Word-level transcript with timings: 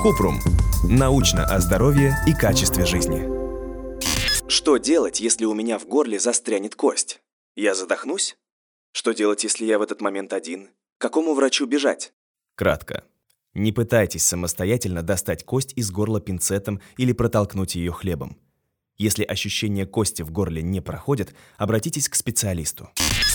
Купрум. 0.00 0.40
Научно 0.88 1.44
о 1.44 1.60
здоровье 1.60 2.16
и 2.26 2.32
качестве 2.32 2.86
жизни. 2.86 3.28
Что 4.48 4.78
делать, 4.78 5.20
если 5.20 5.44
у 5.44 5.52
меня 5.52 5.78
в 5.78 5.86
горле 5.86 6.18
застрянет 6.18 6.74
кость? 6.74 7.20
Я 7.56 7.74
задохнусь? 7.74 8.38
Что 8.92 9.12
делать, 9.12 9.44
если 9.44 9.66
я 9.66 9.78
в 9.78 9.82
этот 9.82 10.00
момент 10.00 10.32
один? 10.32 10.70
К 10.96 11.02
какому 11.02 11.34
врачу 11.34 11.66
бежать? 11.66 12.14
Кратко. 12.54 13.04
Не 13.52 13.72
пытайтесь 13.72 14.24
самостоятельно 14.24 15.02
достать 15.02 15.44
кость 15.44 15.74
из 15.76 15.90
горла 15.90 16.20
пинцетом 16.20 16.80
или 16.96 17.12
протолкнуть 17.12 17.74
ее 17.74 17.92
хлебом. 17.92 18.38
Если 18.96 19.24
ощущение 19.24 19.86
кости 19.86 20.22
в 20.22 20.30
горле 20.30 20.62
не 20.62 20.80
проходит, 20.80 21.34
обратитесь 21.58 22.08
к 22.08 22.14
специалисту. 22.14 22.88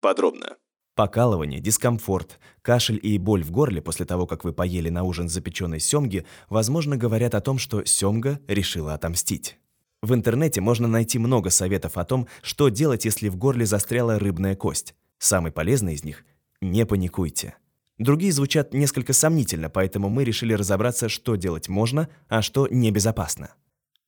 Подробно. 0.00 0.56
Покалывание, 0.96 1.60
дискомфорт, 1.60 2.40
кашель 2.62 2.98
и 3.02 3.18
боль 3.18 3.44
в 3.44 3.50
горле 3.50 3.82
после 3.82 4.06
того, 4.06 4.26
как 4.26 4.44
вы 4.44 4.54
поели 4.54 4.88
на 4.88 5.02
ужин 5.02 5.28
запеченной 5.28 5.78
семги, 5.78 6.24
возможно, 6.48 6.96
говорят 6.96 7.34
о 7.34 7.42
том, 7.42 7.58
что 7.58 7.84
семга 7.84 8.40
решила 8.48 8.94
отомстить. 8.94 9.58
В 10.00 10.14
интернете 10.14 10.62
можно 10.62 10.88
найти 10.88 11.18
много 11.18 11.50
советов 11.50 11.98
о 11.98 12.06
том, 12.06 12.28
что 12.40 12.70
делать, 12.70 13.04
если 13.04 13.28
в 13.28 13.36
горле 13.36 13.66
застряла 13.66 14.18
рыбная 14.18 14.56
кость. 14.56 14.94
Самый 15.18 15.52
полезный 15.52 15.92
из 15.92 16.02
них– 16.02 16.24
не 16.62 16.86
паникуйте. 16.86 17.56
Другие 17.98 18.32
звучат 18.32 18.72
несколько 18.72 19.12
сомнительно, 19.12 19.68
поэтому 19.68 20.08
мы 20.08 20.24
решили 20.24 20.54
разобраться, 20.54 21.10
что 21.10 21.36
делать 21.36 21.68
можно, 21.68 22.08
а 22.28 22.40
что 22.40 22.68
небезопасно. 22.68 23.52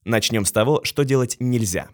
Начнем 0.04 0.46
с 0.46 0.52
того, 0.52 0.80
что 0.84 1.02
делать 1.02 1.36
нельзя. 1.38 1.90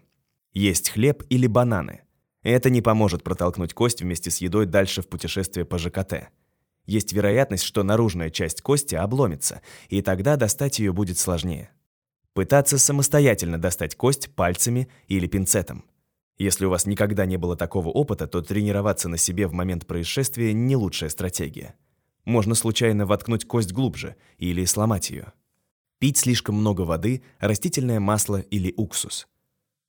Есть 0.53 0.91
хлеб 0.91 1.23
или 1.27 1.47
бананы. 1.47 2.04
Это 2.45 2.69
не 2.69 2.83
поможет 2.83 3.23
протолкнуть 3.23 3.73
кость 3.73 4.03
вместе 4.03 4.29
с 4.29 4.37
едой 4.37 4.67
дальше 4.67 5.01
в 5.01 5.07
путешествие 5.07 5.65
по 5.65 5.79
ЖКТ. 5.79 6.29
Есть 6.85 7.11
вероятность, 7.11 7.63
что 7.63 7.81
наружная 7.81 8.29
часть 8.29 8.61
кости 8.61 8.93
обломится, 8.93 9.61
и 9.89 10.03
тогда 10.03 10.35
достать 10.35 10.77
ее 10.77 10.93
будет 10.93 11.17
сложнее. 11.17 11.71
Пытаться 12.33 12.77
самостоятельно 12.77 13.59
достать 13.59 13.95
кость 13.95 14.29
пальцами 14.35 14.87
или 15.07 15.25
пинцетом. 15.25 15.85
Если 16.37 16.65
у 16.65 16.69
вас 16.69 16.85
никогда 16.85 17.25
не 17.25 17.37
было 17.37 17.57
такого 17.57 17.89
опыта, 17.89 18.27
то 18.27 18.43
тренироваться 18.43 19.09
на 19.09 19.17
себе 19.17 19.47
в 19.47 19.53
момент 19.53 19.87
происшествия 19.87 20.53
не 20.53 20.75
лучшая 20.75 21.09
стратегия. 21.09 21.73
Можно 22.25 22.53
случайно 22.53 23.07
воткнуть 23.07 23.45
кость 23.45 23.71
глубже 23.71 24.17
или 24.37 24.65
сломать 24.65 25.09
ее. 25.09 25.33
Пить 25.97 26.19
слишком 26.19 26.53
много 26.53 26.81
воды, 26.81 27.23
растительное 27.39 27.99
масло 27.99 28.37
или 28.37 28.71
уксус– 28.77 29.27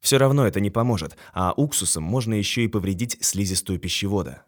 все 0.07 0.19
равно 0.19 0.47
это 0.47 0.61
не 0.61 0.71
поможет, 0.71 1.17
а 1.33 1.53
уксусом 1.57 2.05
можно 2.05 2.35
еще 2.35 2.63
и 2.63 2.69
повредить 2.69 3.19
слизистую 3.23 3.81
пищевода. 3.81 4.45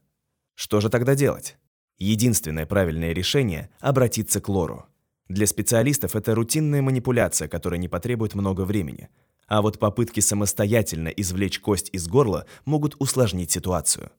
Что 0.55 0.81
же 0.81 0.89
тогда 0.89 1.17
делать? 1.17 1.57
Единственное 1.97 2.65
правильное 2.65 3.13
решение– 3.13 3.69
обратиться 3.81 4.41
к 4.41 4.49
лору. 4.49 4.87
Для 5.27 5.49
специалистов 5.49 6.15
это 6.15 6.37
рутинная 6.37 6.81
манипуляция, 6.81 7.49
которая 7.49 7.81
не 7.81 7.89
потребует 7.89 8.37
много 8.37 8.61
времени. 8.61 9.09
А 9.49 9.61
вот 9.61 9.81
попытки 9.81 10.21
самостоятельно 10.21 11.09
извлечь 11.09 11.59
кость 11.59 11.91
из 11.91 12.07
горла 12.07 12.47
могут 12.65 12.95
усложнить 13.01 13.51
ситуацию. 13.51 14.13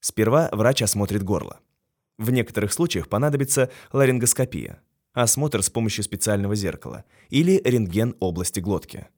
Сперва 0.00 0.48
врач 0.50 0.80
осмотрит 0.80 1.22
горло. 1.22 1.60
В 2.16 2.30
некоторых 2.30 2.72
случаях 2.72 3.10
понадобится 3.10 3.70
ларингоскопия, 3.92 4.80
осмотр 5.12 5.62
с 5.62 5.68
помощью 5.68 6.04
специального 6.04 6.54
зеркала 6.54 7.04
или 7.28 7.60
рентген 7.66 8.16
области 8.18 8.60
глотки. 8.60 9.08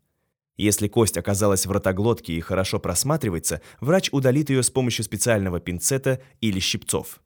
Если 0.59 0.89
кость 0.89 1.17
оказалась 1.17 1.67
в 1.67 1.71
ротоглотке 1.71 2.35
и 2.35 2.41
хорошо 2.41 2.81
просматривается, 2.81 3.63
врач 3.81 4.09
удалит 4.11 4.51
ее 4.51 4.65
с 4.65 4.71
помощью 4.71 5.05
специального 5.05 5.61
пинцета 5.61 6.21
или 6.41 6.59
щипцов. 6.59 7.21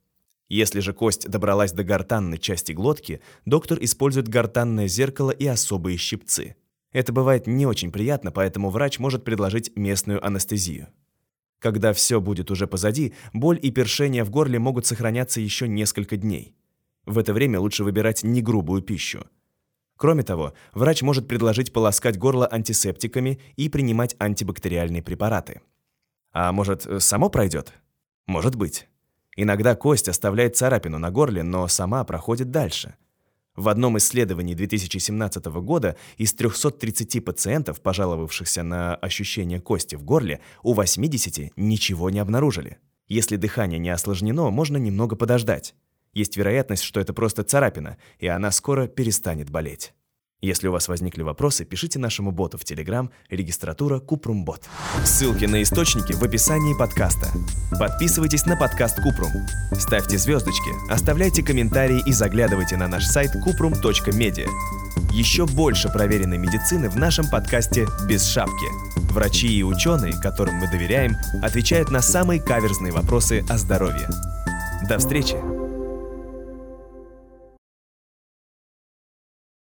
Если 0.49 0.81
же 0.81 0.93
кость 0.93 1.27
добралась 1.27 1.71
до 1.71 1.83
гортанной 1.83 2.37
части 2.37 2.73
глотки, 2.73 3.21
доктор 3.45 3.79
использует 3.81 4.27
гортанное 4.27 4.87
зеркало 4.87 5.31
и 5.31 5.47
особые 5.47 5.97
щипцы. 5.97 6.55
Это 6.91 7.11
бывает 7.11 7.47
не 7.47 7.65
очень 7.65 7.91
приятно, 7.91 8.31
поэтому 8.31 8.69
врач 8.69 8.99
может 8.99 9.23
предложить 9.23 9.75
местную 9.75 10.23
анестезию. 10.23 10.89
Когда 11.57 11.91
все 11.93 12.21
будет 12.21 12.51
уже 12.51 12.67
позади, 12.67 13.15
боль 13.33 13.57
и 13.59 13.71
першение 13.71 14.23
в 14.23 14.29
горле 14.29 14.59
могут 14.59 14.85
сохраняться 14.85 15.41
еще 15.41 15.67
несколько 15.67 16.17
дней. 16.17 16.55
В 17.05 17.17
это 17.17 17.33
время 17.33 17.59
лучше 17.59 17.83
выбирать 17.83 18.23
негрубую 18.23 18.83
пищу. 18.83 19.25
Кроме 19.97 20.23
того, 20.23 20.53
врач 20.73 21.01
может 21.01 21.27
предложить 21.27 21.71
полоскать 21.71 22.17
горло 22.17 22.47
антисептиками 22.51 23.39
и 23.55 23.69
принимать 23.69 24.15
антибактериальные 24.19 25.03
препараты. 25.03 25.61
А 26.31 26.51
может, 26.51 26.87
само 27.01 27.29
пройдет? 27.29 27.73
Может 28.25 28.55
быть. 28.55 28.87
Иногда 29.35 29.75
кость 29.75 30.07
оставляет 30.07 30.55
царапину 30.55 30.99
на 30.99 31.11
горле, 31.11 31.43
но 31.43 31.67
сама 31.67 32.03
проходит 32.03 32.51
дальше. 32.51 32.95
В 33.55 33.69
одном 33.69 33.99
исследовании 33.99 34.55
2017 34.55 35.45
года 35.45 35.95
из 36.17 36.33
330 36.33 37.23
пациентов, 37.23 37.81
пожаловавшихся 37.81 38.63
на 38.63 38.95
ощущение 38.95 39.61
кости 39.61 39.95
в 39.95 40.03
горле, 40.03 40.39
у 40.63 40.73
80 40.73 41.55
ничего 41.55 42.09
не 42.09 42.17
обнаружили. 42.17 42.79
Если 43.07 43.35
дыхание 43.35 43.77
не 43.77 43.89
осложнено, 43.89 44.49
можно 44.49 44.77
немного 44.77 45.15
подождать. 45.15 45.75
Есть 46.13 46.37
вероятность, 46.37 46.83
что 46.83 46.99
это 46.99 47.13
просто 47.13 47.43
царапина, 47.43 47.97
и 48.19 48.27
она 48.27 48.51
скоро 48.51 48.87
перестанет 48.87 49.49
болеть. 49.49 49.93
Если 50.43 50.67
у 50.67 50.73
вас 50.73 50.89
возникли 50.89 51.21
вопросы, 51.21 51.63
пишите 51.63 51.99
нашему 51.99 52.31
боту 52.31 52.57
в 52.57 52.63
Telegram 52.63 53.09
регистратура 53.29 53.99
Купрумбот. 53.99 54.67
Ссылки 55.05 55.45
на 55.45 55.63
источники 55.63 56.11
в 56.11 56.21
описании 56.21 56.77
подкаста. 56.77 57.27
Подписывайтесь 57.79 58.45
на 58.45 58.57
подкаст 58.57 58.97
Купрум. 59.01 59.31
Ставьте 59.71 60.17
звездочки, 60.17 60.69
оставляйте 60.91 61.43
комментарии 61.43 62.03
и 62.05 62.11
заглядывайте 62.11 62.75
на 62.75 62.89
наш 62.89 63.05
сайт 63.05 63.31
kuprum.media. 63.35 64.49
Еще 65.13 65.45
больше 65.45 65.87
проверенной 65.87 66.37
медицины 66.37 66.89
в 66.89 66.97
нашем 66.97 67.29
подкасте 67.29 67.87
«Без 68.09 68.27
шапки». 68.27 68.65
Врачи 69.13 69.47
и 69.47 69.63
ученые, 69.63 70.19
которым 70.21 70.55
мы 70.55 70.69
доверяем, 70.69 71.15
отвечают 71.41 71.89
на 71.89 72.01
самые 72.01 72.41
каверзные 72.41 72.91
вопросы 72.91 73.45
о 73.47 73.57
здоровье. 73.57 74.09
До 74.89 74.97
встречи! 74.97 75.62